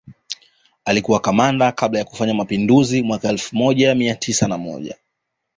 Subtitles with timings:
[0.85, 4.95] Alikua kamanda kabla ya kufanya mapinduzi mwaka elfu moja mia tisa na moja